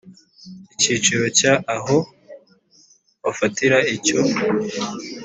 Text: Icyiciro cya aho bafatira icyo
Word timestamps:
Icyiciro 0.73 1.25
cya 1.39 1.53
aho 1.75 1.97
bafatira 3.23 3.77
icyo 3.95 4.17